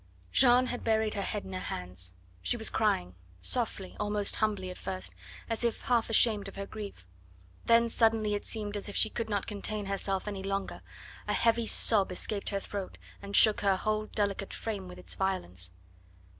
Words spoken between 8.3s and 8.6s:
it